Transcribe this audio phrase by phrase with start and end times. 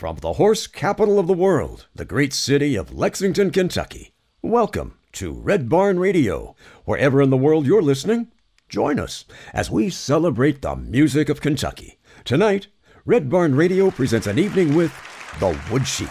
[0.00, 5.30] From the horse capital of the world, the great city of Lexington, Kentucky, welcome to
[5.30, 6.56] Red Barn Radio.
[6.86, 8.28] Wherever in the world you're listening,
[8.66, 11.98] join us as we celebrate the music of Kentucky.
[12.24, 12.68] Tonight,
[13.04, 14.90] Red Barn Radio presents an evening with
[15.38, 16.08] The Wood Sheep.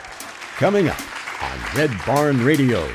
[0.57, 1.01] Coming up
[1.41, 2.87] on Red Barn Radio.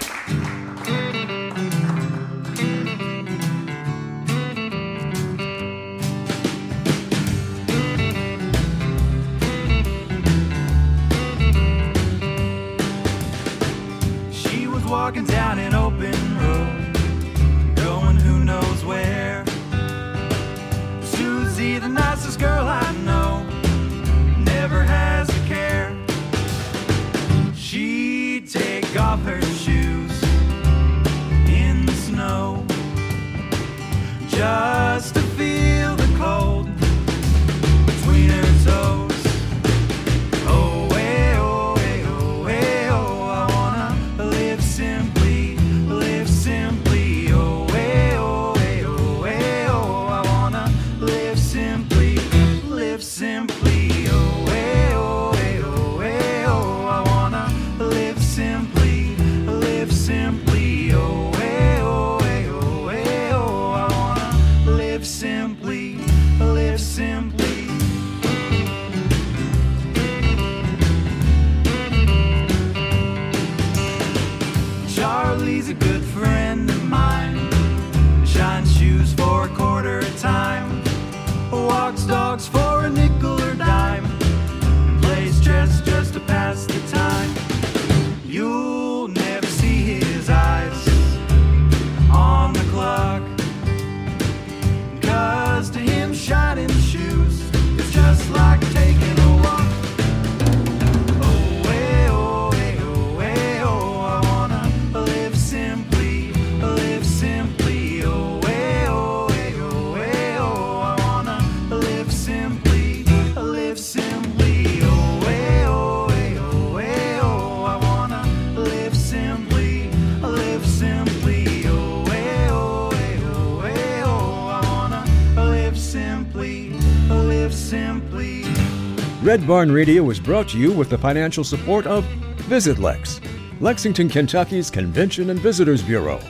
[129.34, 132.04] Red Barn Radio was brought to you with the financial support of
[132.46, 133.20] Visit Lex,
[133.58, 136.20] Lexington, Kentucky's Convention and Visitors Bureau.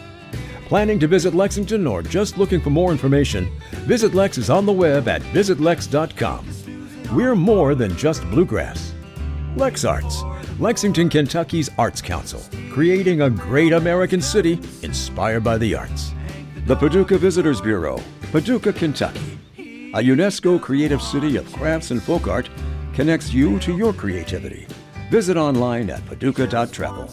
[0.68, 3.52] Planning to visit Lexington or just looking for more information,
[3.84, 6.48] Visit Lex is on the web at visitlex.com.
[7.14, 8.94] We're more than just bluegrass.
[9.54, 10.22] Lex Arts,
[10.58, 12.40] Lexington, Kentucky's Arts Council,
[12.72, 16.14] creating a great American city inspired by the arts.
[16.64, 18.00] The Paducah Visitors Bureau,
[18.32, 19.38] Paducah, Kentucky.
[19.92, 22.48] A UNESCO creative city of crafts and folk art
[22.94, 24.66] connects you to your creativity.
[25.10, 27.10] Visit online at paducah.travel.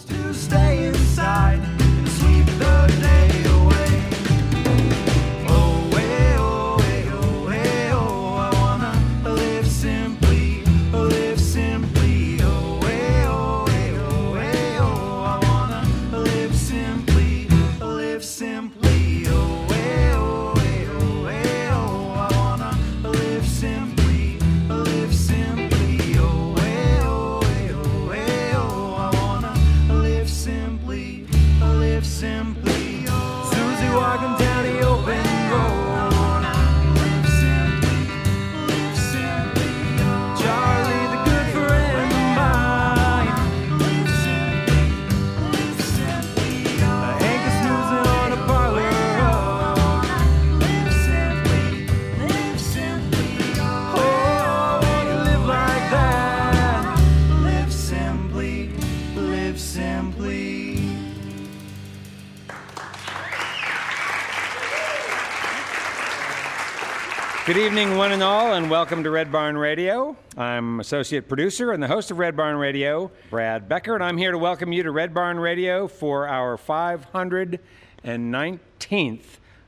[67.51, 70.15] Good evening, one and all, and welcome to Red Barn Radio.
[70.37, 74.31] I'm associate producer and the host of Red Barn Radio, Brad Becker, and I'm here
[74.31, 77.59] to welcome you to Red Barn Radio for our 519th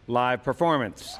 [0.07, 1.17] live performance.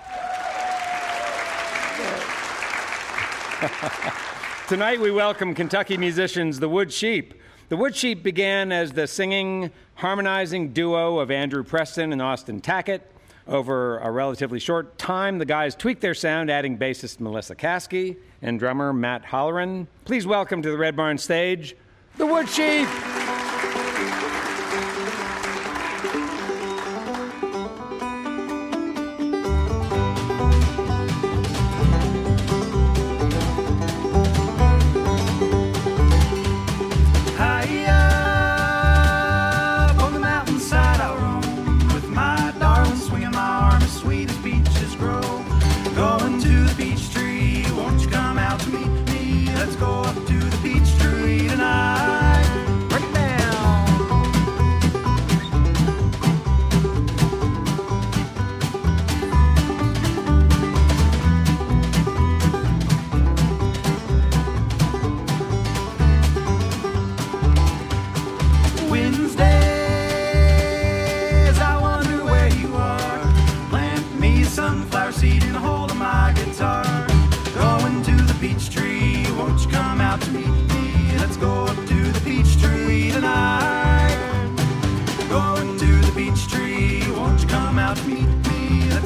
[4.70, 7.34] Tonight we welcome Kentucky musicians The Wood Sheep.
[7.68, 13.02] The Wood Sheep began as the singing, harmonizing duo of Andrew Preston and Austin Tackett.
[13.48, 18.58] Over a relatively short time, the guys tweaked their sound, adding bassist Melissa Kasky and
[18.58, 19.88] drummer Matt Holleran.
[20.06, 21.76] Please welcome to the Red Barn stage,
[22.18, 22.88] The Wood Sheep!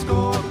[0.07, 0.46] Me?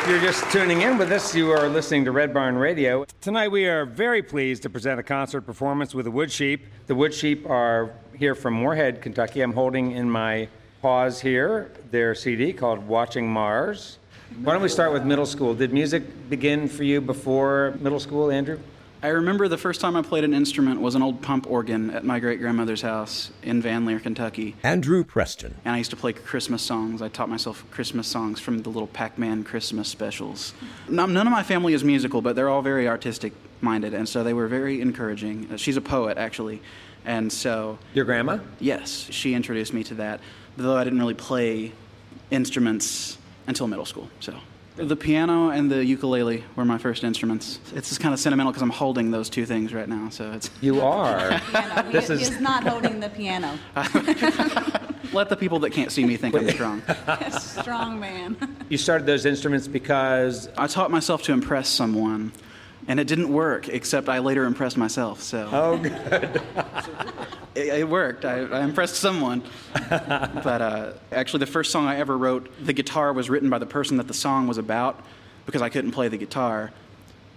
[0.00, 3.04] If you're just tuning in with us, you are listening to Red Barn Radio.
[3.20, 6.64] Tonight, we are very pleased to present a concert performance with the Wood Sheep.
[6.86, 9.42] The Wood Sheep are here from Morehead, Kentucky.
[9.42, 10.48] I'm holding in my
[10.80, 13.98] paws here their CD called Watching Mars.
[14.42, 15.52] Why don't we start with middle school?
[15.52, 18.60] Did music begin for you before middle school, Andrew?
[19.00, 22.04] I remember the first time I played an instrument was an old pump organ at
[22.04, 24.56] my great grandmother's house in Van Lear, Kentucky.
[24.64, 25.54] Andrew Preston.
[25.64, 27.00] And I used to play Christmas songs.
[27.00, 30.52] I taught myself Christmas songs from the little Pac Man Christmas specials.
[30.88, 34.24] None none of my family is musical, but they're all very artistic minded, and so
[34.24, 35.48] they were very encouraging.
[35.52, 36.60] Uh, She's a poet, actually.
[37.04, 38.38] And so, Your grandma?
[38.58, 40.20] yes, she introduced me to that,
[40.56, 41.72] though I didn't really play
[42.32, 43.16] instruments
[43.46, 44.10] until middle school.
[44.18, 44.34] So.
[44.78, 47.58] The piano and the ukulele were my first instruments.
[47.74, 50.08] It's just kind of sentimental because I'm holding those two things right now.
[50.10, 51.40] So it's You are.
[51.50, 51.90] piano.
[51.92, 53.58] This he is- is not holding the piano.
[55.12, 56.82] let the people that can't see me think I'm strong.
[57.40, 58.36] Strong man.
[58.68, 62.32] you started those instruments because I taught myself to impress someone,
[62.88, 63.68] and it didn't work.
[63.68, 65.22] Except I later impressed myself.
[65.22, 66.42] So oh, good.
[67.54, 68.24] it, it worked.
[68.24, 69.42] I, I impressed someone.
[69.90, 73.66] but uh, actually, the first song I ever wrote, the guitar was written by the
[73.66, 75.00] person that the song was about,
[75.46, 76.72] because I couldn't play the guitar.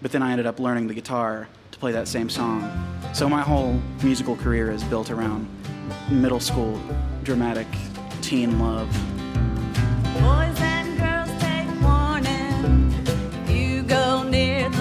[0.02, 2.70] But then I ended up learning the guitar to play that same song.
[3.14, 5.48] So my whole musical career is built around
[6.10, 6.82] middle school
[7.24, 7.68] dramatic
[8.22, 8.88] teen love.
[10.14, 12.94] Boys and girls take warning.
[13.48, 14.81] You go near the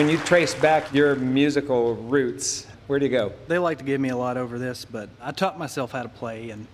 [0.00, 3.34] When you trace back your musical roots, where do you go?
[3.48, 6.08] They like to give me a lot over this, but I taught myself how to
[6.08, 6.48] play.
[6.48, 6.66] And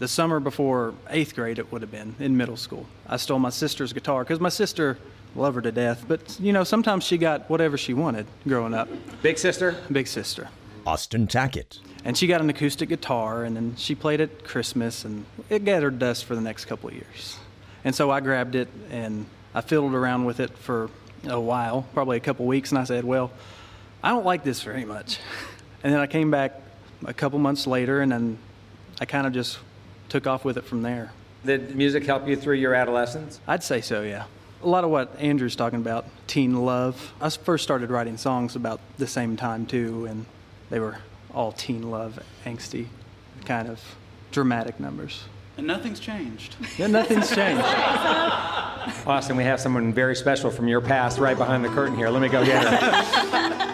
[0.00, 3.48] the summer before eighth grade, it would have been in middle school, I stole my
[3.48, 4.98] sister's guitar because my sister
[5.34, 6.04] loved her to death.
[6.06, 8.90] But you know, sometimes she got whatever she wanted growing up.
[9.22, 9.78] Big sister?
[9.90, 10.50] Big sister.
[10.86, 11.78] Austin Tackett.
[12.04, 15.98] And she got an acoustic guitar, and then she played it Christmas, and it gathered
[15.98, 17.38] dust for the next couple of years.
[17.82, 20.90] And so I grabbed it and I fiddled around with it for
[21.24, 23.30] a while, probably a couple weeks, and I said, Well,
[24.02, 25.18] I don't like this very much.
[25.84, 26.60] And then I came back
[27.04, 28.38] a couple months later, and then
[29.00, 29.58] I kind of just
[30.08, 31.10] took off with it from there.
[31.44, 33.40] Did music help you through your adolescence?
[33.48, 34.26] I'd say so, yeah.
[34.62, 37.12] A lot of what Andrew's talking about, teen love.
[37.20, 40.24] I first started writing songs about the same time, too, and
[40.70, 40.98] they were
[41.34, 42.86] all teen love, angsty,
[43.44, 43.80] kind of
[44.30, 45.24] dramatic numbers.
[45.56, 46.56] And nothing's changed.
[46.78, 47.62] Yeah, nothing's changed.
[49.06, 52.08] Austin, we have someone very special from your past right behind the curtain here.
[52.08, 53.68] Let me go get her.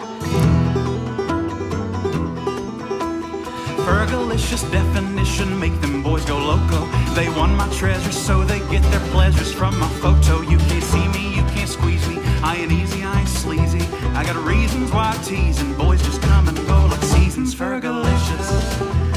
[3.85, 6.85] Fergalicious definition make them boys go loco.
[7.15, 10.41] They want my treasure, so they get their pleasures from my photo.
[10.41, 12.19] You can't see me, you can't squeeze me.
[12.43, 13.81] I ain't easy, I ain't sleazy.
[14.13, 15.73] I got reasons why I'm teasing.
[15.75, 17.55] Boys just come and go like seasons.
[17.55, 19.08] Fergalicious.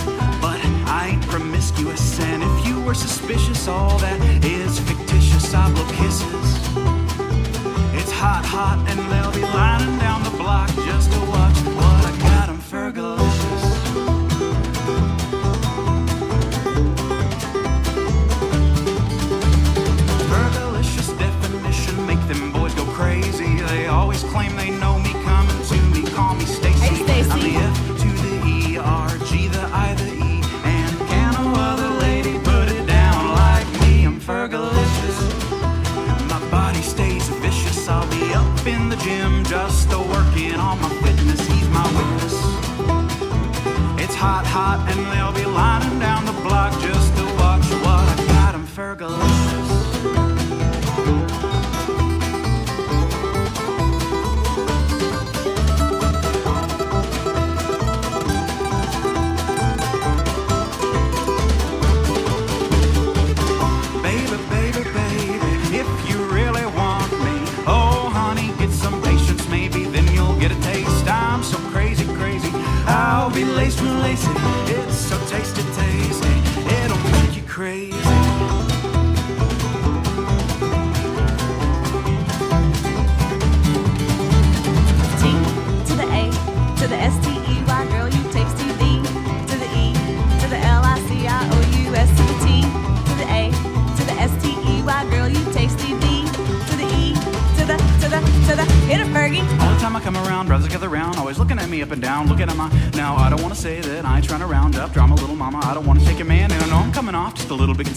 [1.85, 5.55] But I ain't promiscuous, and if you were suspicious, all that is fictitious.
[5.55, 6.72] I blow kisses.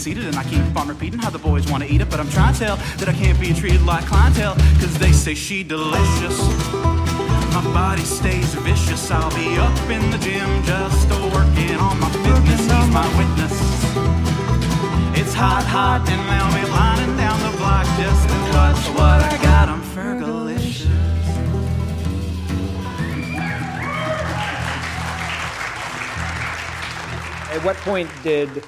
[0.05, 2.53] Conceited, and I keep on repeating how the boys wanna eat it, but I'm trying
[2.53, 6.37] to tell that I can't be treated like clientele, cause they say she delicious.
[7.55, 12.61] My body stays vicious, I'll be up in the gym just working on my fitness.
[12.69, 13.55] He's my witness.
[15.19, 19.37] It's hot, hot, and they'll be lining down the block just to watch what I
[19.41, 20.85] got 'em Fergalicious.
[27.55, 28.63] At what point did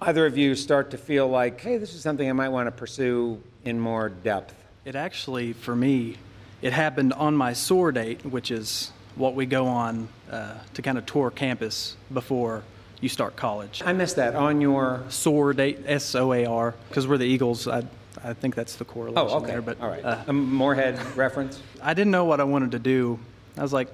[0.00, 2.70] either of you start to feel like, hey, this is something I might want to
[2.72, 4.54] pursue in more depth?
[4.84, 6.16] It actually, for me,
[6.62, 10.96] it happened on my SOAR date, which is what we go on uh, to kind
[10.96, 12.62] of tour campus before
[13.00, 13.82] you start college.
[13.84, 15.02] I missed that on your.
[15.08, 17.66] SOAR date, S O A R, because we're the Eagles.
[17.68, 17.82] I,
[18.22, 19.46] I think that's the correlation Oh, okay.
[19.48, 19.62] there.
[19.62, 20.04] But All right.
[20.04, 21.60] uh, a Morehead reference.
[21.82, 23.18] I didn't know what I wanted to do.
[23.56, 23.88] I was like,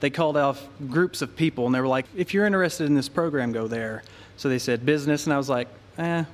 [0.00, 3.08] they called off groups of people, and they were like, if you're interested in this
[3.08, 4.02] program, go there.
[4.40, 5.68] So they said business, and I was like,
[5.98, 6.24] eh.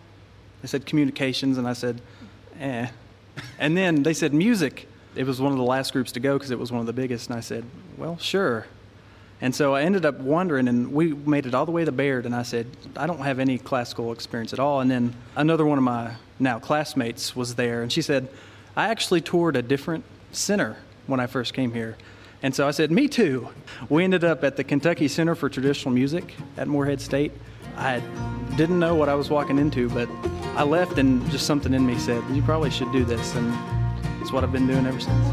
[0.62, 2.00] They said communications, and I said,
[2.60, 2.86] eh.
[3.58, 4.86] And then they said music.
[5.16, 6.92] It was one of the last groups to go because it was one of the
[6.92, 7.64] biggest, and I said,
[7.96, 8.68] well, sure.
[9.40, 12.26] And so I ended up wondering, and we made it all the way to Baird,
[12.26, 14.78] and I said, I don't have any classical experience at all.
[14.80, 18.28] And then another one of my now classmates was there, and she said,
[18.76, 20.76] I actually toured a different center
[21.08, 21.96] when I first came here.
[22.40, 23.48] And so I said, Me too.
[23.88, 27.32] We ended up at the Kentucky Center for Traditional Music at Morehead State.
[27.76, 28.00] I
[28.56, 30.08] didn't know what I was walking into, but
[30.56, 33.34] I left, and just something in me said, You probably should do this.
[33.34, 33.54] And
[34.20, 35.26] it's what I've been doing ever since.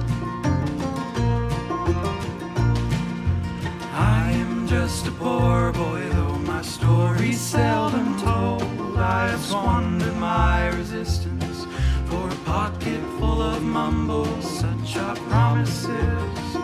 [3.93, 8.63] I am just a poor boy, though my story's seldom told.
[8.97, 11.65] I have squandered my resistance
[12.05, 14.59] for a pocket full of mumbles.
[14.59, 16.55] Such are promises.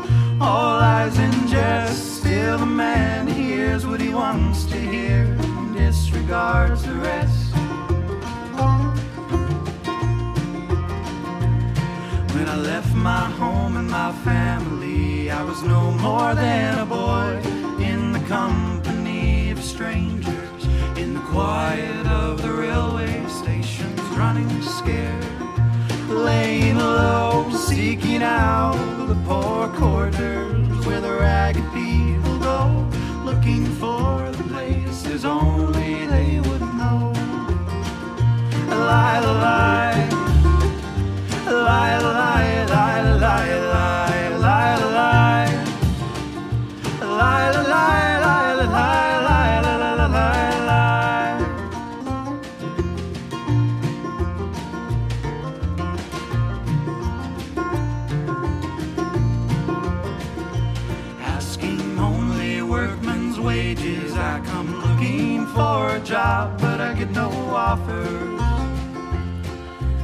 [0.42, 2.20] All lies in jest.
[2.20, 5.49] Still, the man hears what he wants to hear and
[5.90, 7.59] disregards the rest.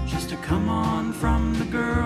[0.06, 2.05] Just to come on from the girls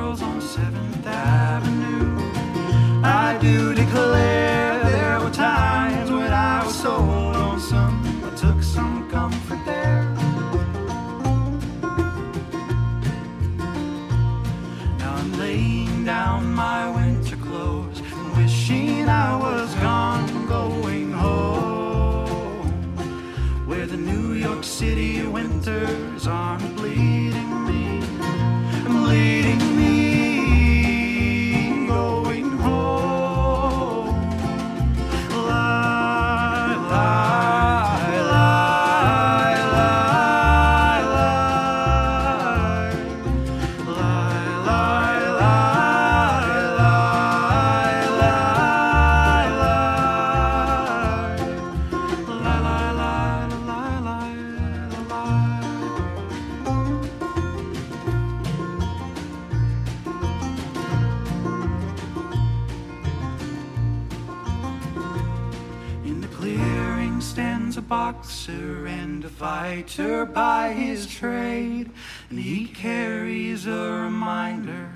[69.70, 71.92] fighter by his trade,
[72.32, 74.90] and he carries a reminder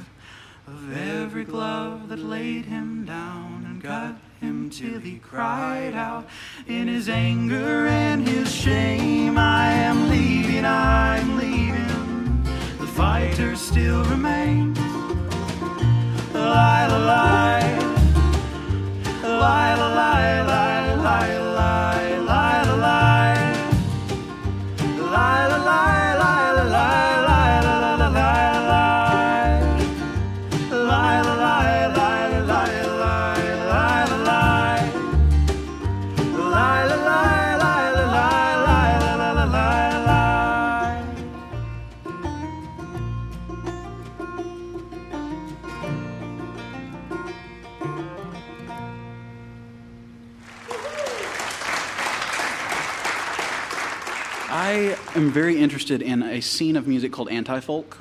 [0.65, 6.27] of every glove that laid him down and cut him till he cried out
[6.65, 9.37] in his anger and his shame.
[9.37, 12.43] I am leaving, I'm leaving.
[12.79, 14.79] The fighter still remains.
[16.33, 17.77] Lie, lie,
[19.21, 19.82] lie, lie,
[55.33, 57.97] very interested in a scene of music called anti-folk,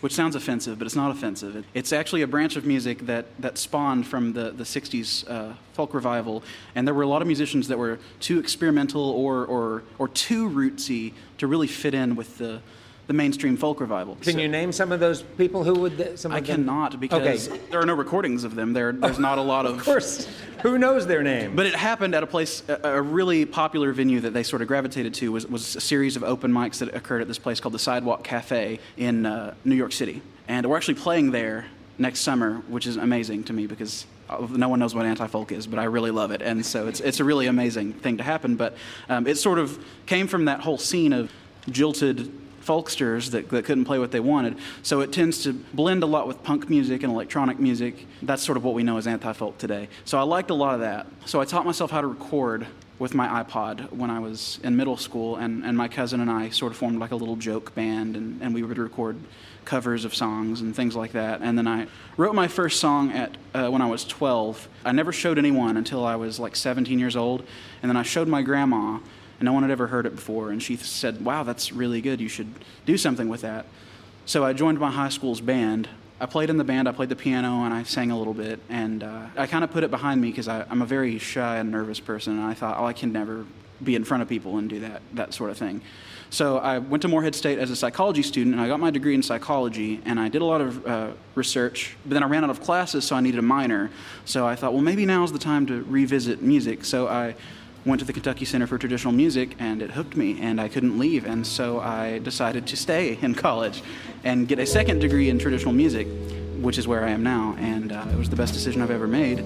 [0.00, 1.56] which sounds offensive, but it's not offensive.
[1.56, 5.54] It- It's actually a branch of music that, that spawned from the, the 60s uh,
[5.72, 6.42] folk revival,
[6.76, 10.48] and there were a lot of musicians that were too experimental or, or, or too
[10.48, 12.60] rootsy to really fit in with the,
[13.08, 14.16] the mainstream folk revival.
[14.20, 16.18] Can So- you name some of those people who would?
[16.18, 17.60] Some I cannot because Okay.
[17.70, 18.74] there are no recordings of them.
[18.74, 19.78] There, there's not a lot of.
[19.78, 20.28] Of course.
[20.62, 21.56] Who knows their name?
[21.56, 24.68] But it happened at a place, a, a really popular venue that they sort of
[24.68, 27.72] gravitated to was, was a series of open mics that occurred at this place called
[27.72, 30.20] the Sidewalk Cafe in uh, New York City.
[30.46, 31.64] And we're actually playing there
[31.96, 35.66] next summer, which is amazing to me because uh, no one knows what anti-folk is,
[35.66, 36.42] but I really love it.
[36.42, 38.56] And so it's, it's a really amazing thing to happen.
[38.56, 38.76] But
[39.08, 41.32] um, it sort of came from that whole scene of
[41.70, 42.30] jilted
[42.68, 44.56] folksters that, that couldn't play what they wanted.
[44.82, 48.06] So it tends to blend a lot with punk music and electronic music.
[48.22, 49.88] That's sort of what we know as anti folk today.
[50.04, 51.06] So I liked a lot of that.
[51.24, 52.66] So I taught myself how to record
[52.98, 56.48] with my iPod when I was in middle school, and, and my cousin and I
[56.50, 59.16] sort of formed like a little joke band, and, and we would record
[59.64, 61.40] covers of songs and things like that.
[61.40, 64.68] And then I wrote my first song at uh, when I was 12.
[64.84, 67.46] I never showed anyone until I was like 17 years old,
[67.82, 68.98] and then I showed my grandma,
[69.38, 70.50] and no one had ever heard it before.
[70.50, 72.20] And she said, Wow, that's really good.
[72.20, 72.52] You should
[72.86, 73.66] do something with that.
[74.26, 75.88] So I joined my high school's band.
[76.20, 78.58] I played in the band, I played the piano, and I sang a little bit.
[78.68, 81.70] And uh, I kind of put it behind me because I'm a very shy and
[81.70, 82.32] nervous person.
[82.32, 83.46] And I thought, oh, I can never
[83.82, 85.80] be in front of people and do that that sort of thing.
[86.30, 89.14] So I went to Morehead State as a psychology student, and I got my degree
[89.14, 91.96] in psychology, and I did a lot of uh, research.
[92.04, 93.90] But then I ran out of classes, so I needed a minor.
[94.26, 96.84] So I thought, well, maybe now's the time to revisit music.
[96.84, 97.34] So I
[97.88, 100.98] went to the Kentucky Center for Traditional Music, and it hooked me, and I couldn't
[100.98, 101.24] leave.
[101.24, 103.82] And so I decided to stay in college
[104.24, 106.06] and get a second degree in traditional music,
[106.60, 107.56] which is where I am now.
[107.58, 109.40] And uh, it was the best decision I've ever made.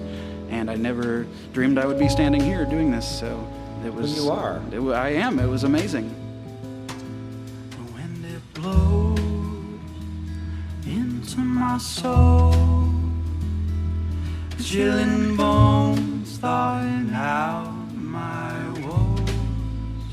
[0.49, 3.07] And I never dreamed I would be standing here doing this.
[3.07, 3.47] So
[3.85, 4.15] it was.
[4.15, 4.61] you are.
[4.71, 5.39] It, I am.
[5.39, 6.13] It was amazing.
[7.71, 9.19] The wind it blows
[10.85, 12.53] into my soul,
[14.59, 17.82] chilling bones, thawing out
[18.13, 18.53] my
[18.85, 20.11] woes.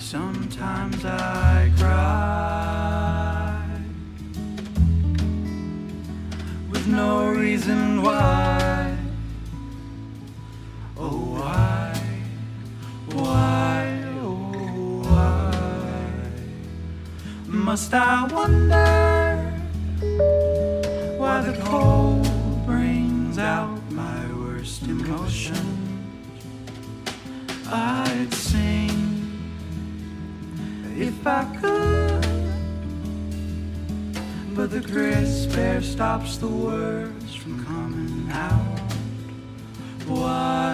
[0.00, 3.64] Sometimes I cry
[6.68, 8.96] with no reason why.
[10.96, 11.94] Oh, why,
[13.12, 14.32] why, oh,
[15.06, 15.52] why?
[17.46, 19.52] Must I wonder
[21.18, 22.26] why the cold
[22.66, 25.71] brings out my worst emotions?
[31.22, 32.26] If I could,
[34.56, 38.80] but the crisp air stops the words from coming out.
[40.08, 40.71] Why,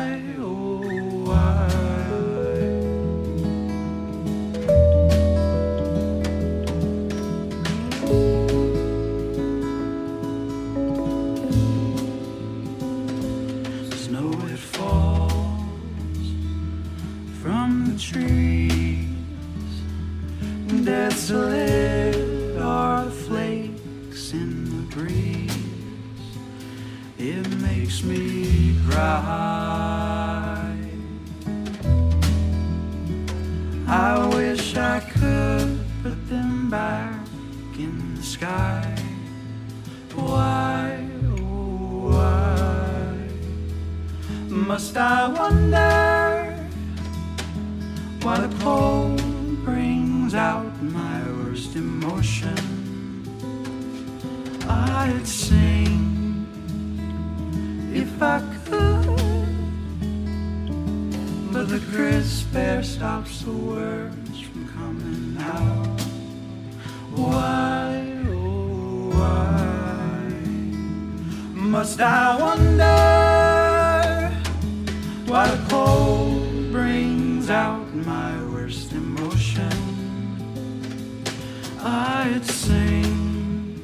[82.38, 83.74] I'd sing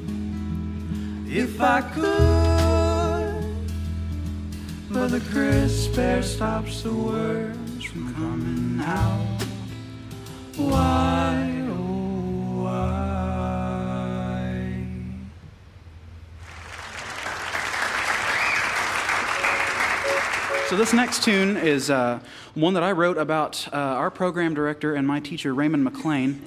[1.29, 2.05] if I could,
[4.89, 9.43] but the crisp air stops the words from coming out.
[10.57, 11.51] Oh, why?
[20.69, 22.21] So this next tune is uh,
[22.53, 26.39] one that I wrote about uh, our program director and my teacher Raymond McLain,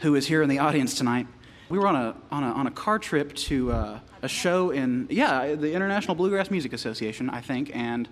[0.00, 1.26] who is here in the audience tonight.
[1.74, 5.08] We were on a on a, on a car trip to uh, a show in
[5.10, 8.08] yeah the International Bluegrass Music Association, I think, and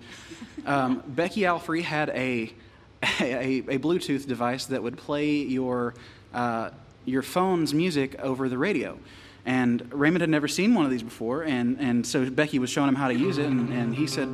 [0.65, 2.51] um, Becky Alfrey had a,
[3.21, 5.93] a a Bluetooth device that would play your
[6.33, 6.71] uh,
[7.05, 8.99] your phone's music over the radio.
[9.45, 12.89] And Raymond had never seen one of these before, and, and so Becky was showing
[12.89, 14.27] him how to use it, and, and he said,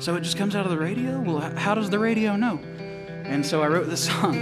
[0.00, 1.20] So it just comes out of the radio?
[1.20, 2.58] Well, how does the radio know?
[2.58, 4.34] And so I wrote this song.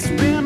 [0.00, 0.37] It's been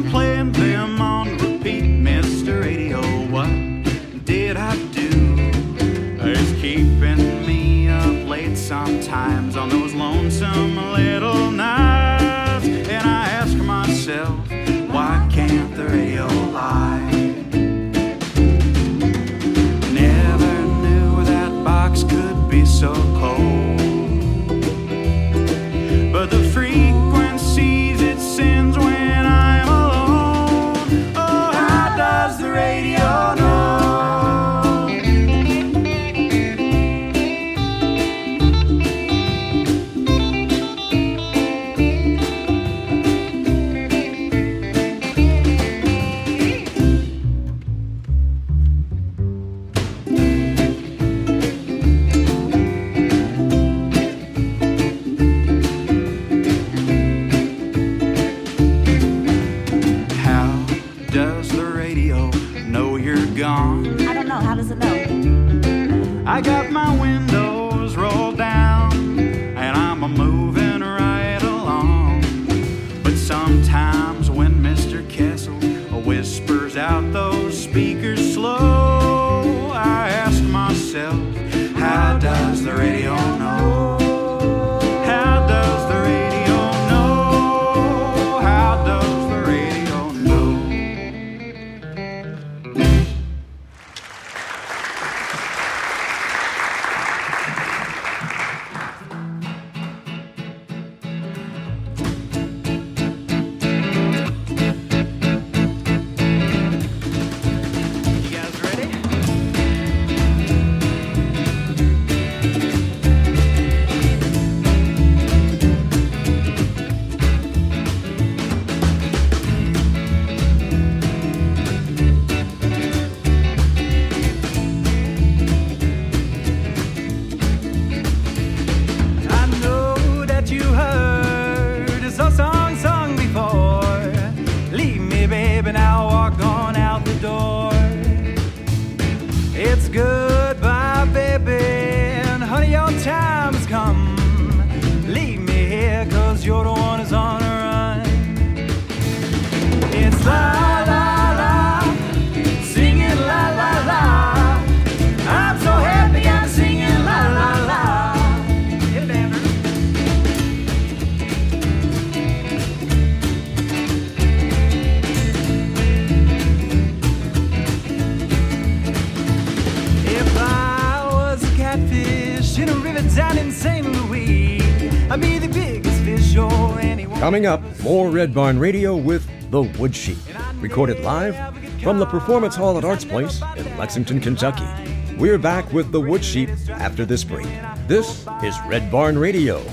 [177.33, 180.19] Coming up, more Red Barn Radio with The Wood Sheep,
[180.57, 181.35] recorded live
[181.81, 184.69] from the Performance Hall at Arts Place in Lexington, Kentucky.
[185.17, 187.47] We're back with The Wood Sheep after this break.
[187.89, 189.65] This is Red Barn Radio.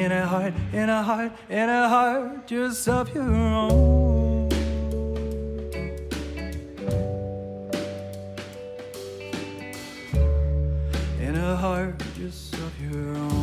[0.00, 4.48] in a heart, in a heart, in a heart just of your own.
[11.20, 13.39] In a heart just of your own.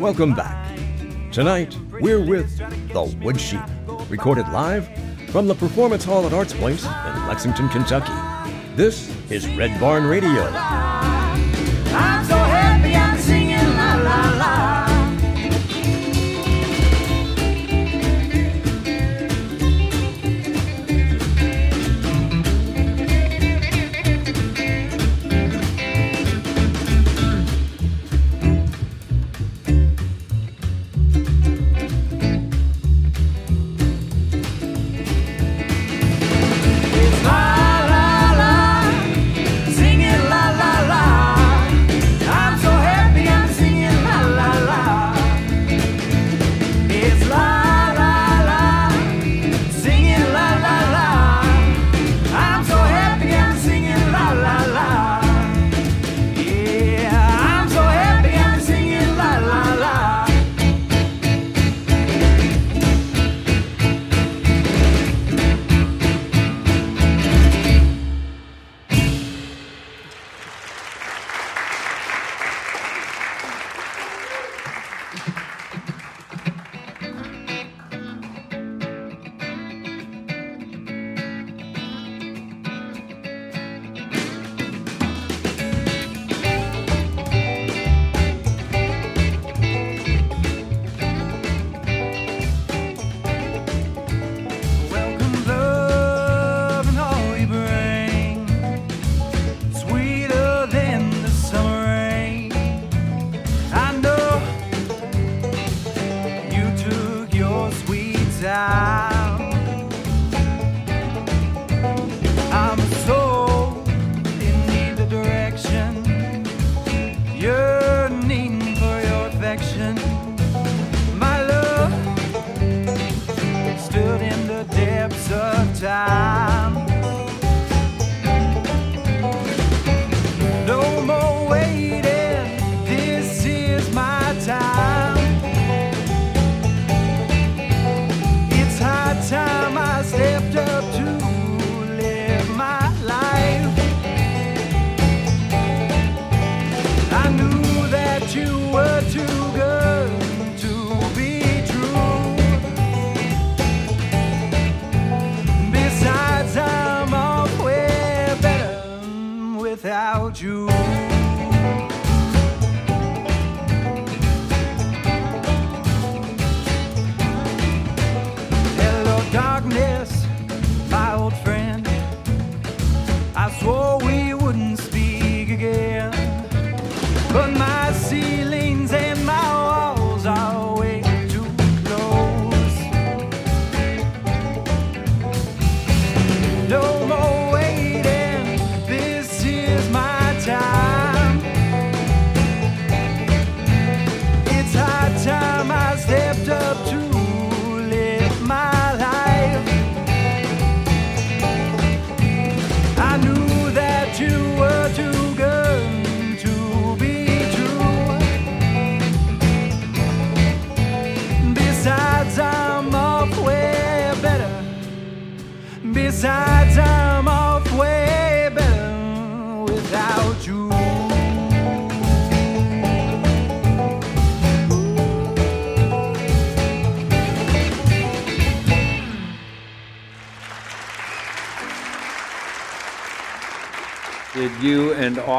[0.00, 0.78] Welcome back.
[1.30, 2.56] Tonight, we're with
[2.90, 3.60] The Wood Sheep,
[4.08, 4.88] recorded live
[5.28, 8.14] from the Performance Hall at Arts Place in Lexington, Kentucky.
[8.76, 10.89] This is Red Barn Radio.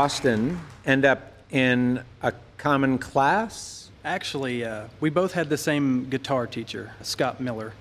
[0.02, 3.92] Austin end up in a common class?
[4.04, 7.74] Actually, uh, we both had the same guitar teacher, Scott Miller.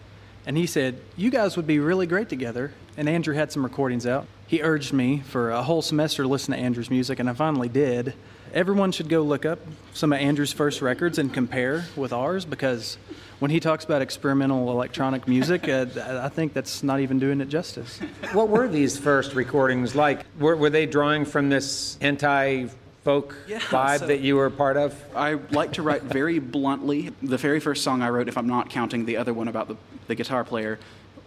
[0.45, 2.73] And he said, You guys would be really great together.
[2.99, 4.27] And Andrew had some recordings out.
[4.47, 7.71] He urged me for a whole semester to listen to Andrew's music, and I finally
[7.71, 8.13] did.
[8.53, 9.61] Everyone should go look up
[9.95, 12.99] some of Andrew's first records and compare with ours because
[13.41, 15.87] when he talks about experimental electronic music, uh,
[16.23, 17.99] I think that's not even doing it justice.
[18.33, 20.25] What were these first recordings like?
[20.39, 22.67] Were, were they drawing from this anti
[23.03, 24.95] folk Yeah, vibe so- that you were part of?
[25.17, 27.11] I like to write very bluntly.
[27.23, 29.77] The very first song I wrote, if I'm not counting the other one about the,
[30.07, 30.79] the guitar player,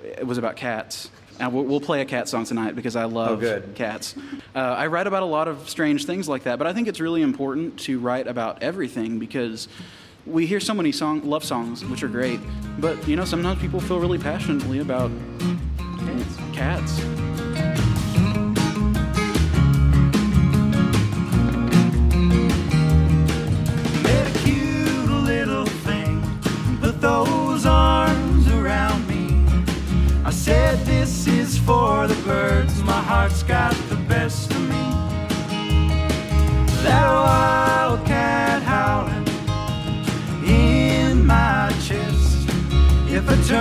[0.03, 1.09] it was about cats.
[1.39, 3.74] And we'll, we'll play a cat song tonight because I love Oh, good.
[3.74, 4.14] cats.
[4.55, 6.99] Uh, I write about a lot of strange things like that, but I think it's
[6.99, 9.68] really important to write about everything because
[10.26, 12.39] we hear so many song, love songs, which are great,
[12.80, 15.11] but you know, sometimes people feel really passionately about
[16.53, 16.99] cats.
[24.01, 26.21] Met a cute little thing,
[26.80, 29.45] put those arms around me.
[30.24, 33.74] I said, This is for the birds, my heart's got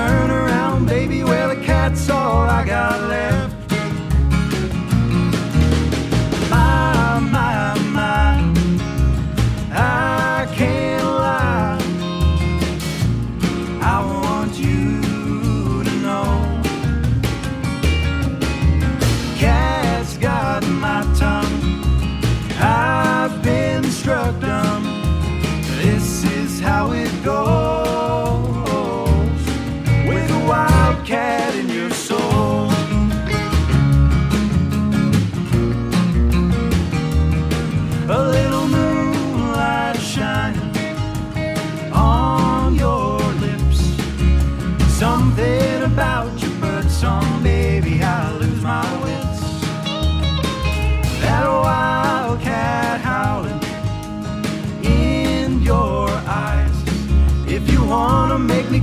[0.08, 3.41] turn around, baby, well, the cat's all I got left.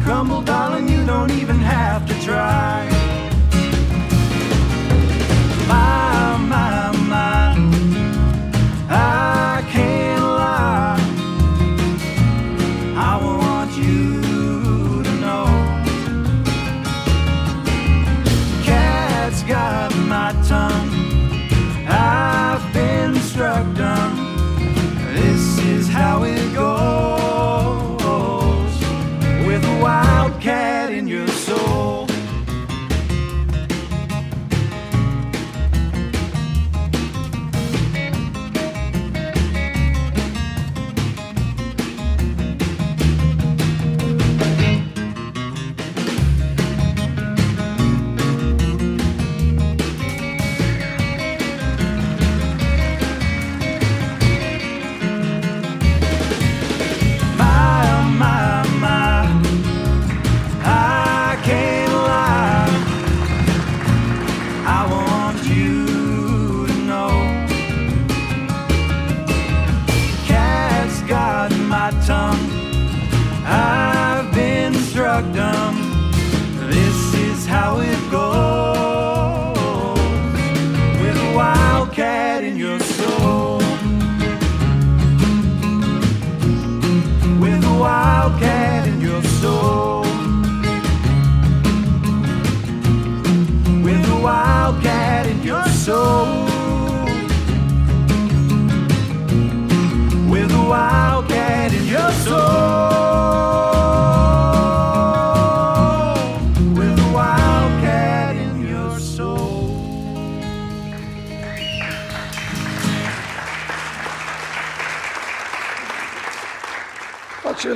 [0.01, 1.48] Crumble, darling, you don't even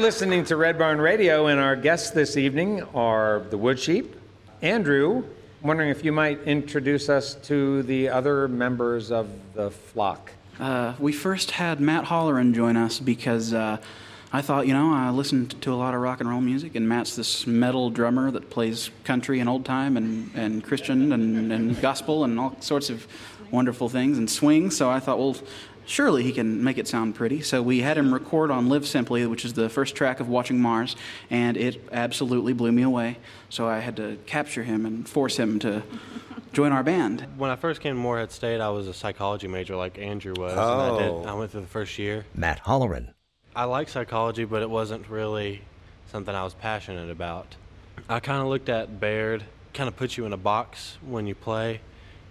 [0.03, 4.17] listening to Red Barn Radio, and our guests this evening are the Wood Sheep.
[4.61, 5.23] Andrew,
[5.61, 10.33] wondering if you might introduce us to the other members of the flock.
[10.59, 13.77] Uh, we first had Matt Holleran join us because uh,
[14.33, 16.89] I thought, you know, I listened to a lot of rock and roll music, and
[16.89, 21.79] Matt's this metal drummer that plays country and old time and, and Christian and, and
[21.79, 23.07] gospel and all sorts of
[23.51, 24.69] wonderful things and swing.
[24.69, 25.37] So I thought, well,
[25.85, 27.41] surely he can make it sound pretty.
[27.41, 30.59] So we had him record on Live Simply, which is the first track of Watching
[30.59, 30.95] Mars,
[31.29, 33.17] and it absolutely blew me away.
[33.49, 35.83] So I had to capture him and force him to
[36.53, 37.25] join our band.
[37.37, 40.51] When I first came to Morehead State, I was a psychology major like Andrew was.
[40.51, 41.23] And I, did, Oh.
[41.27, 42.25] I went through the first year.
[42.35, 43.13] Matt Holleran.
[43.55, 45.61] I like psychology, but it wasn't really
[46.11, 47.55] something I was passionate about.
[48.09, 51.35] I kind of looked at Baird, kind of puts you in a box when you
[51.35, 51.81] play.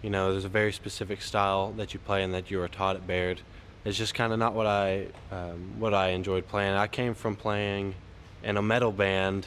[0.03, 2.97] You know, there's a very specific style that you play and that you were taught
[2.97, 3.41] at Baird.
[3.85, 6.75] It's just kind of not what I um, what I enjoyed playing.
[6.75, 7.95] I came from playing
[8.43, 9.47] in a metal band.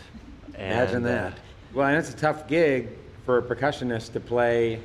[0.58, 1.34] Imagine and, uh, that.
[1.74, 2.90] Well, and it's a tough gig
[3.26, 4.80] for a percussionist to play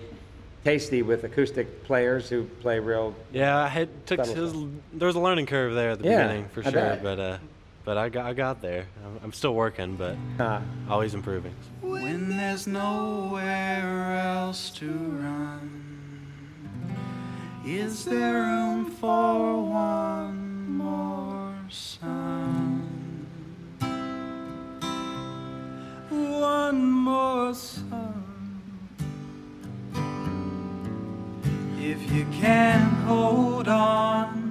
[0.64, 3.14] tasty with acoustic players who play real.
[3.32, 4.52] Yeah, I had took his,
[4.92, 7.02] there was a learning curve there at the Yeah, beginning for I sure, bet.
[7.02, 7.38] but uh,
[7.84, 8.86] but I got I got there.
[9.04, 11.54] I'm, I'm still working, but Uh, always improving.
[11.80, 15.70] When there's nowhere else to run,
[17.64, 22.86] is there room for one more sun?
[26.10, 28.16] One more sun.
[31.78, 34.49] If you can hold on,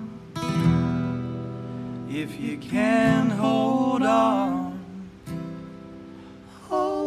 [2.09, 4.79] if you can hold on.
[6.67, 6.98] Hold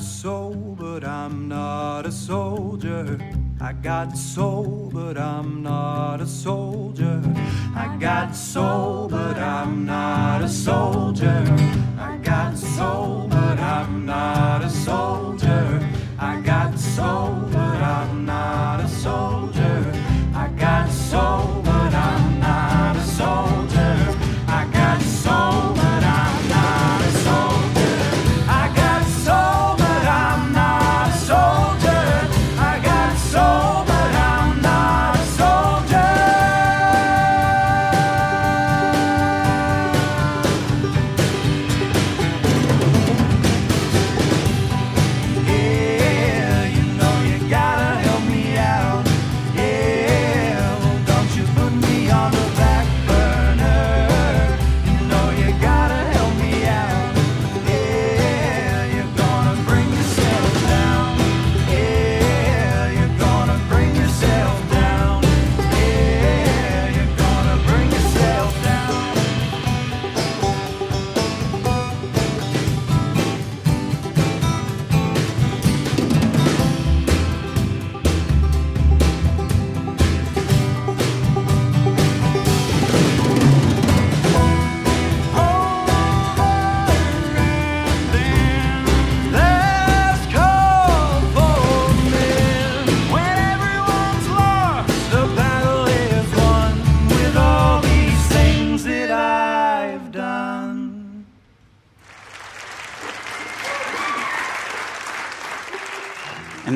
[0.00, 0.39] so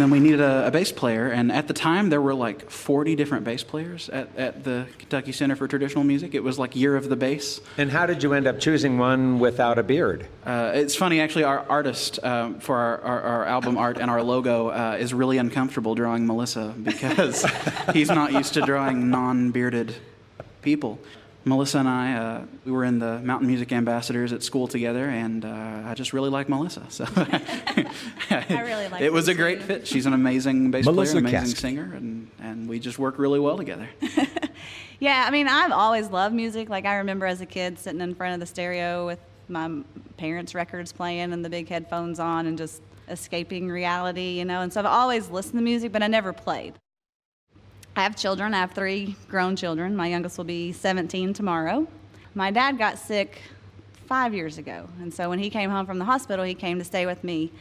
[0.04, 3.16] then we needed a, a bass player, and at the time there were like 40
[3.16, 6.34] different bass players at, at the Kentucky Center for Traditional Music.
[6.34, 7.62] It was like Year of the Bass.
[7.78, 10.28] And how did you end up choosing one without a beard?
[10.44, 14.22] Uh, it's funny, actually, our artist um, for our, our, our album art and our
[14.22, 17.46] logo uh, is really uncomfortable drawing Melissa because
[17.94, 19.96] he's not used to drawing non bearded
[20.60, 20.98] people.
[21.44, 25.44] Melissa and I, uh, we were in the Mountain Music Ambassadors at school together, and
[25.44, 26.84] uh, I just really like Melissa.
[26.88, 27.86] So I
[28.50, 29.12] really like it.
[29.12, 29.66] was a great too.
[29.66, 29.86] fit.
[29.86, 31.56] She's an amazing bass Melissa player, amazing Kask.
[31.56, 33.88] singer, and, and we just work really well together.
[35.00, 36.70] Yeah, I mean, I've always loved music.
[36.70, 39.18] Like, I remember as a kid sitting in front of the stereo with
[39.48, 39.82] my
[40.16, 44.60] parents' records playing and the big headphones on and just escaping reality, you know.
[44.62, 46.74] And so I've always listened to music, but I never played.
[47.96, 48.54] I have children.
[48.54, 49.94] I have three grown children.
[49.94, 51.86] My youngest will be 17 tomorrow.
[52.34, 53.40] My dad got sick
[54.06, 54.88] five years ago.
[55.00, 57.52] And so when he came home from the hospital, he came to stay with me.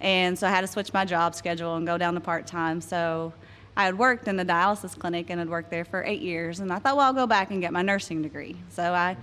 [0.00, 2.80] And so I had to switch my job schedule and go down to part time.
[2.80, 3.32] So
[3.76, 6.58] I had worked in the dialysis clinic and had worked there for eight years.
[6.58, 8.56] And I thought, well, I'll go back and get my nursing degree.
[8.70, 9.16] So I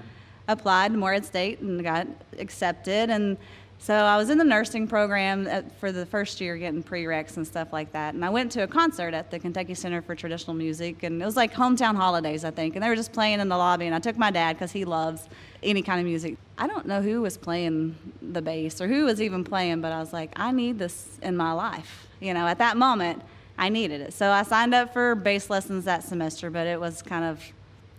[0.47, 2.08] applied to Morehead State and got
[2.39, 3.10] accepted.
[3.10, 3.36] And
[3.78, 7.45] so I was in the nursing program at, for the first year getting prereqs and
[7.45, 8.15] stuff like that.
[8.15, 11.03] And I went to a concert at the Kentucky Center for Traditional Music.
[11.03, 12.76] And it was like hometown holidays, I think.
[12.76, 13.86] And they were just playing in the lobby.
[13.86, 15.30] And I took my dad because he loves
[15.61, 16.38] any kind of music.
[16.57, 19.99] I don't know who was playing the bass or who was even playing, but I
[19.99, 22.07] was like, I need this in my life.
[22.19, 23.21] You know, at that moment,
[23.57, 24.13] I needed it.
[24.13, 27.39] So I signed up for bass lessons that semester, but it was kind of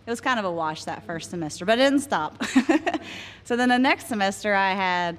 [0.06, 2.40] it was kind of a wash that first semester, but it didn't stop.
[3.44, 5.18] so then the next semester I had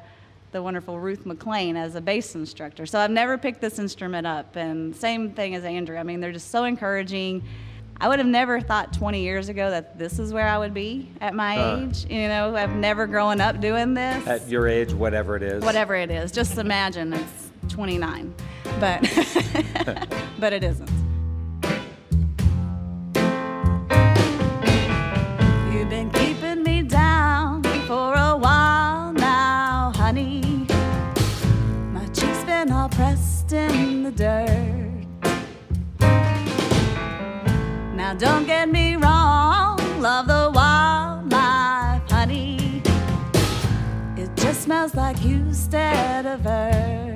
[0.58, 2.88] the wonderful Ruth McLain as a bass instructor.
[2.88, 5.96] So I've never picked this instrument up and same thing as Andrew.
[5.98, 7.44] I mean, they're just so encouraging.
[8.02, 11.10] I would have never thought 20 years ago that this is where I would be
[11.22, 11.78] at my Uh.
[11.82, 12.08] age.
[12.10, 15.64] You know, I've never grown up doing this At your age, whatever it is.
[15.64, 16.32] whatever it is.
[16.32, 18.34] Just imagine it's 29,
[18.80, 19.02] but
[20.40, 20.90] but it isn't.
[25.72, 28.67] You've been keeping me down for a while
[32.72, 34.98] all pressed in the dirt.
[37.96, 42.82] Now don't get me wrong, love the wildlife, honey.
[44.16, 47.07] It just smells like Husted of earth.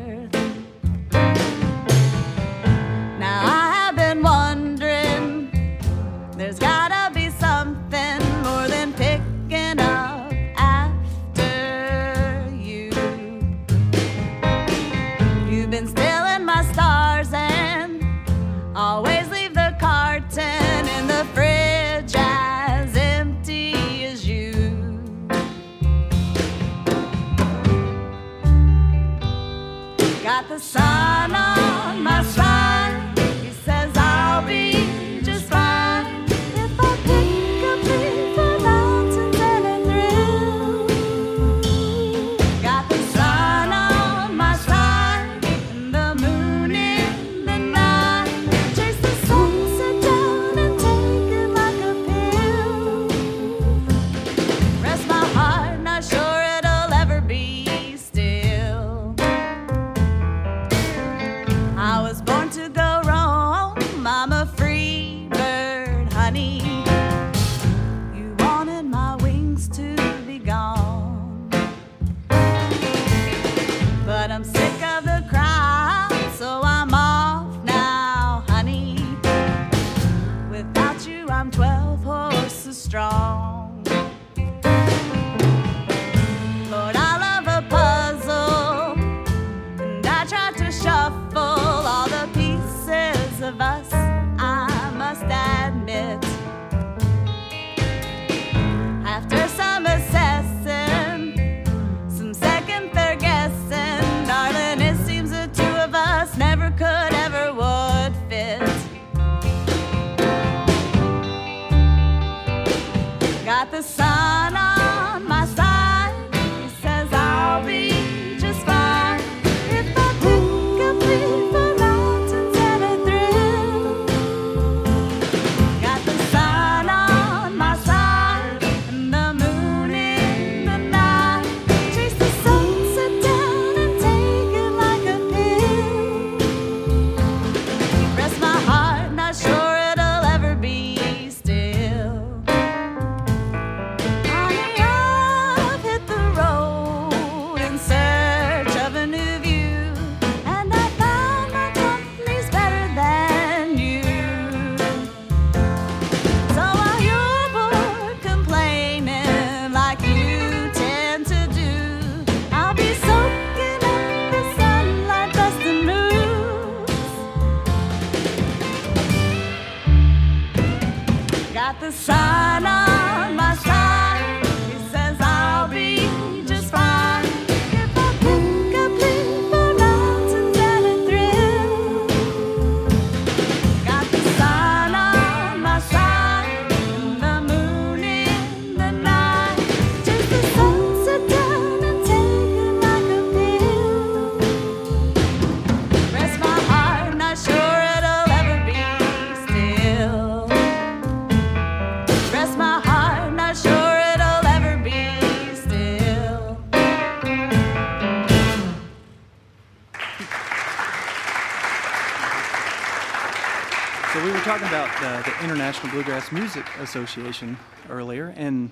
[214.51, 217.55] Talking about the International Bluegrass Music Association
[217.89, 218.69] earlier, and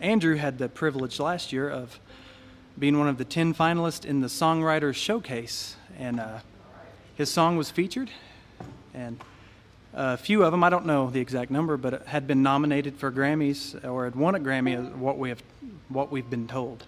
[0.00, 2.00] Andrew had the privilege last year of
[2.76, 6.40] being one of the 10 finalists in the Songwriters Showcase, and uh,
[7.14, 8.10] his song was featured,
[8.92, 9.22] and
[9.94, 13.12] a few of them, I don't know the exact number, but had been nominated for
[13.12, 15.40] Grammys or had won a Grammy, what we have,
[15.88, 16.82] what we've been told,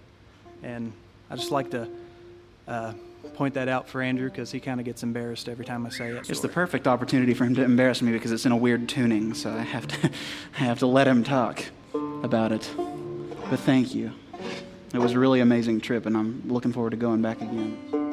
[0.61, 0.91] and
[1.29, 1.87] I just like to
[2.67, 2.91] uh,
[3.33, 6.09] point that out for Andrew because he kind of gets embarrassed every time I say
[6.09, 6.29] it.
[6.29, 9.33] It's the perfect opportunity for him to embarrass me because it's in a weird tuning,
[9.33, 10.09] so I have to,
[10.55, 11.65] I have to let him talk
[12.23, 12.69] about it.
[13.49, 14.11] But thank you.
[14.93, 18.12] It was a really amazing trip, and I'm looking forward to going back again.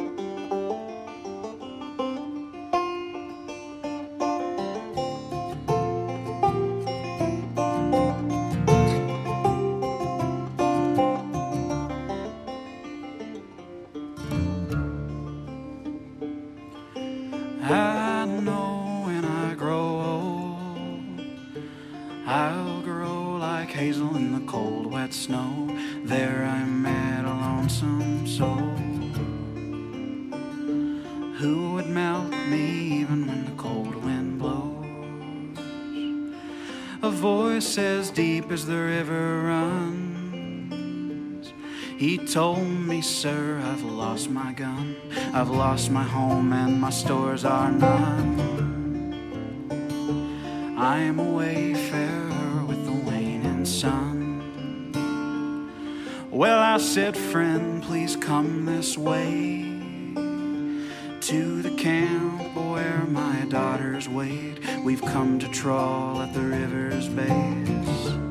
[42.30, 44.94] Told me, sir, I've lost my gun.
[45.34, 48.38] I've lost my home and my stores are none.
[50.78, 54.92] I am a wayfarer with the waning sun.
[56.30, 59.62] Well, I said, friend, please come this way
[61.20, 64.60] to the camp where my daughters wait.
[64.84, 68.29] We've come to trawl at the river's base.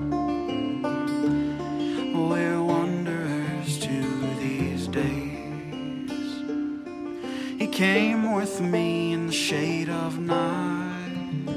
[7.80, 11.48] Came with me in the shade of night.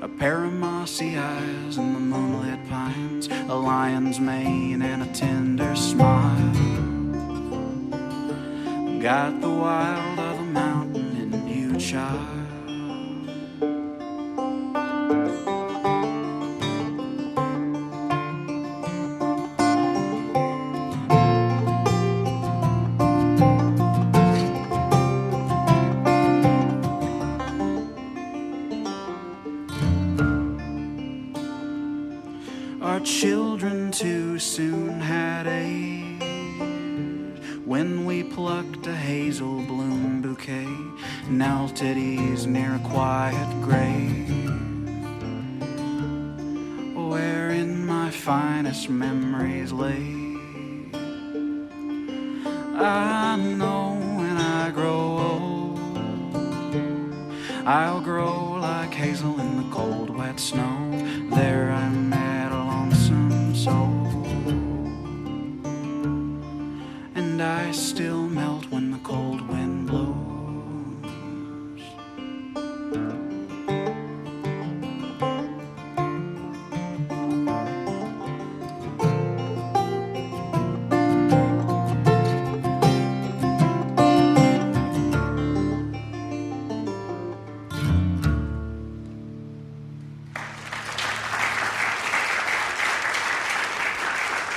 [0.00, 5.76] A pair of mossy eyes and the moonlit pines, a lion's mane and a tender
[5.76, 6.54] smile.
[9.02, 12.43] Got the wild of the mountain in you, child.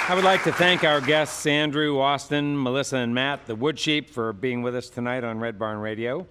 [0.10, 4.10] I would like to thank our guests, Andrew, Austin, Melissa, and Matt, the Wood Sheep,
[4.10, 6.26] for being with us tonight on Red Barn Radio.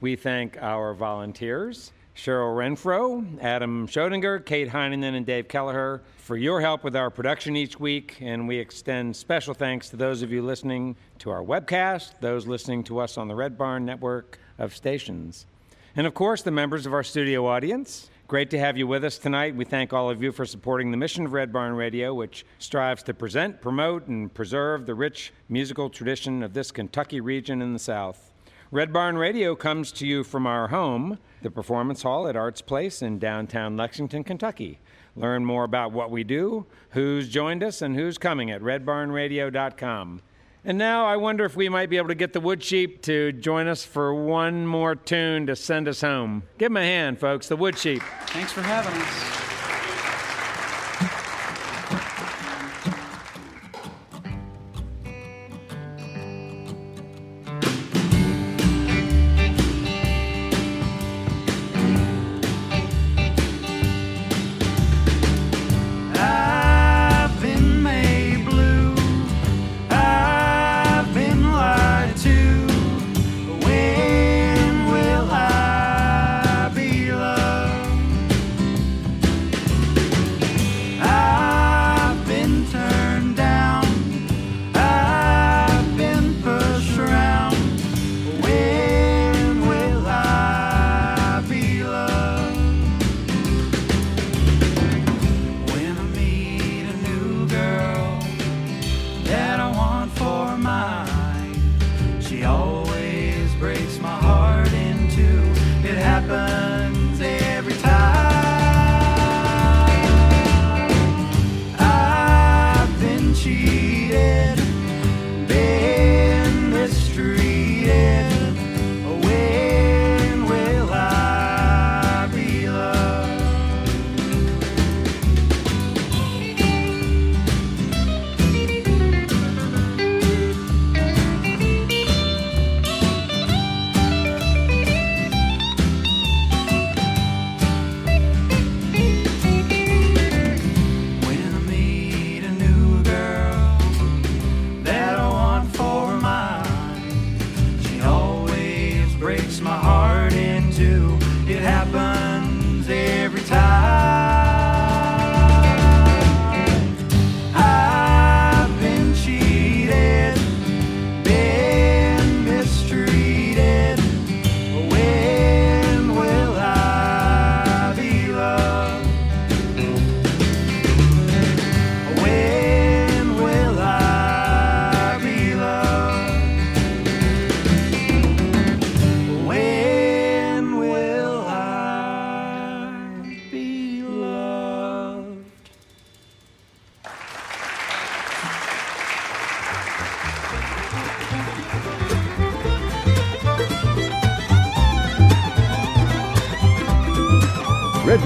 [0.00, 6.60] We thank our volunteers, Cheryl Renfro, Adam Schodinger, Kate Heineman, and Dave Kelleher, for your
[6.60, 8.18] help with our production each week.
[8.20, 12.82] And we extend special thanks to those of you listening to our webcast, those listening
[12.84, 15.46] to us on the Red Barn network of stations.
[15.94, 18.10] And of course, the members of our studio audience.
[18.30, 19.56] Great to have you with us tonight.
[19.56, 23.02] We thank all of you for supporting the mission of Red Barn Radio, which strives
[23.02, 27.78] to present, promote, and preserve the rich musical tradition of this Kentucky region in the
[27.80, 28.30] South.
[28.70, 33.02] Red Barn Radio comes to you from our home, the Performance Hall at Arts Place
[33.02, 34.78] in downtown Lexington, Kentucky.
[35.16, 40.22] Learn more about what we do, who's joined us, and who's coming at redbarnradio.com.
[40.64, 43.32] And now I wonder if we might be able to get the Wood Sheep to
[43.32, 46.42] join us for one more tune to send us home.
[46.58, 48.02] Give them a hand, folks, the Wood Sheep.
[48.26, 49.49] Thanks for having us.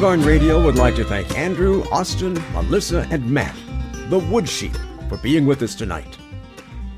[0.05, 3.57] Red Radio would like to thank Andrew, Austin, Melissa, and Matt,
[4.11, 4.77] the Wood Sheep,
[5.09, 6.19] for being with us tonight.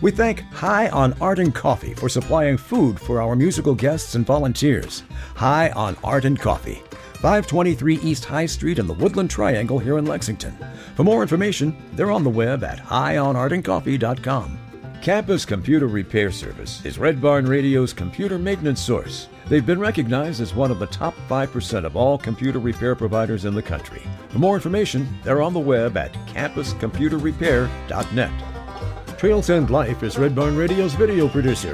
[0.01, 4.27] We thank High on Art and Coffee for supplying food for our musical guests and
[4.27, 5.05] volunteers.
[5.37, 6.83] High on Art and Coffee,
[7.21, 10.59] 523 East High Street in the Woodland Triangle here in Lexington.
[10.97, 14.66] For more information, they're on the web at highonartandcoffee.com.
[15.07, 19.29] Campus Computer Repair Service is Red Barn Radio's computer maintenance source.
[19.47, 23.55] They've been recognized as one of the top 5% of all computer repair providers in
[23.55, 24.03] the country.
[24.31, 29.17] For more information, they're on the web at campuscomputerrepair.net.
[29.17, 31.73] Trails End Life is Red Barn Radio's video producer.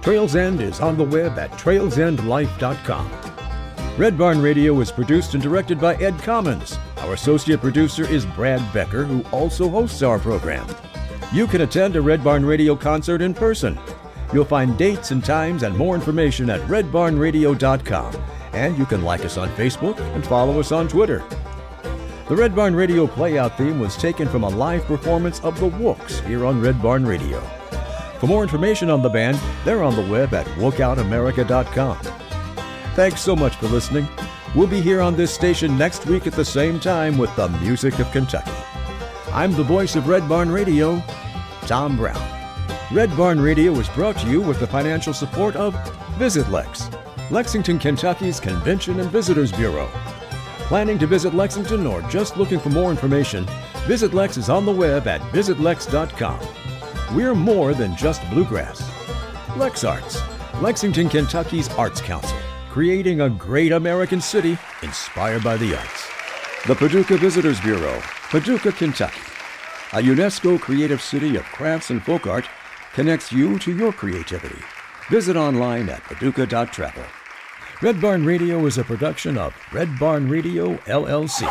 [0.00, 3.12] Trails End is on the web at trailsendlife.com.
[3.96, 6.76] Red Barn Radio is produced and directed by Ed Commons.
[6.96, 10.66] Our associate producer is Brad Becker, who also hosts our program.
[11.32, 13.78] You can attend a Red Barn Radio concert in person.
[14.34, 18.16] You'll find dates and times and more information at redbarnradio.com.
[18.52, 21.24] And you can like us on Facebook and follow us on Twitter.
[22.28, 26.20] The Red Barn Radio playout theme was taken from a live performance of the Wooks
[26.20, 27.40] here on Red Barn Radio.
[28.20, 31.96] For more information on the band, they're on the web at wookoutamerica.com.
[32.94, 34.06] Thanks so much for listening.
[34.54, 37.98] We'll be here on this station next week at the same time with the music
[38.00, 38.52] of Kentucky.
[39.32, 41.02] I'm the voice of Red Barn Radio,
[41.66, 42.20] Tom Brown.
[42.90, 45.74] Red Barn Radio is brought to you with the financial support of
[46.18, 46.90] Visit Lex,
[47.30, 49.88] Lexington, Kentucky's Convention and Visitors Bureau.
[50.68, 53.46] Planning to visit Lexington or just looking for more information,
[53.86, 56.40] Visit Lex is on the web at visitlex.com.
[57.16, 58.90] We're more than just bluegrass.
[59.56, 60.20] Lex Arts,
[60.60, 62.38] Lexington, Kentucky's Arts Council,
[62.70, 66.08] creating a great American city inspired by the arts.
[66.66, 68.00] The Paducah Visitors Bureau,
[68.30, 69.31] Paducah, Kentucky.
[69.94, 72.46] A UNESCO creative city of crafts and folk art
[72.94, 74.56] connects you to your creativity.
[75.10, 77.04] Visit online at paducah.travel.
[77.82, 81.42] Red Barn Radio is a production of Red Barn Radio, LLC.